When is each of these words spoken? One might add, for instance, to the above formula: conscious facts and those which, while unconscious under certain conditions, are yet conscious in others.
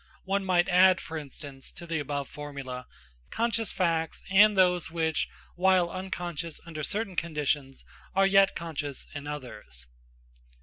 One 0.25 0.43
might 0.43 0.67
add, 0.67 0.99
for 0.99 1.15
instance, 1.15 1.71
to 1.73 1.85
the 1.85 1.99
above 1.99 2.27
formula: 2.27 2.87
conscious 3.29 3.71
facts 3.71 4.23
and 4.31 4.57
those 4.57 4.89
which, 4.89 5.29
while 5.53 5.91
unconscious 5.91 6.59
under 6.65 6.81
certain 6.83 7.15
conditions, 7.15 7.85
are 8.15 8.25
yet 8.25 8.55
conscious 8.55 9.05
in 9.13 9.27
others. 9.27 9.85